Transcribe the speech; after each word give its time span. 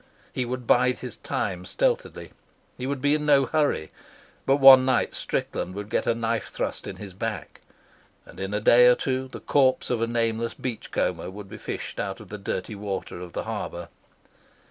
He 0.33 0.45
would 0.45 0.65
bide 0.65 0.97
his 0.97 1.17
time 1.17 1.63
stealthily. 1.63 2.31
He 2.75 2.87
would 2.87 3.01
be 3.01 3.13
in 3.13 3.27
no 3.27 3.45
hurry, 3.45 3.91
but 4.47 4.55
one 4.55 4.83
night 4.83 5.13
Strickland 5.13 5.75
would 5.75 5.91
get 5.91 6.07
a 6.07 6.15
knife 6.15 6.47
thrust 6.49 6.87
in 6.87 6.95
his 6.95 7.13
back, 7.13 7.61
and 8.25 8.39
in 8.39 8.51
a 8.51 8.59
day 8.59 8.87
or 8.87 8.95
two 8.95 9.27
the 9.27 9.39
corpse 9.39 9.91
of 9.91 10.01
a 10.01 10.07
nameless 10.07 10.55
beach 10.55 10.89
comber 10.89 11.29
would 11.29 11.47
be 11.49 11.59
fished 11.59 11.99
out 11.99 12.19
of 12.19 12.29
the 12.29 12.39
dirty 12.39 12.73
water 12.73 13.19
of 13.21 13.33
the 13.33 13.43
harbour. 13.43 13.89